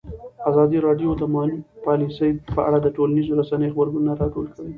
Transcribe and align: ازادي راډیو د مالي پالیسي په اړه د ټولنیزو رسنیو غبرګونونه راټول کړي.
ازادي 0.49 0.77
راډیو 0.87 1.09
د 1.17 1.23
مالي 1.35 1.59
پالیسي 1.85 2.29
په 2.55 2.61
اړه 2.67 2.79
د 2.81 2.87
ټولنیزو 2.95 3.37
رسنیو 3.39 3.75
غبرګونونه 3.75 4.11
راټول 4.21 4.45
کړي. 4.53 4.69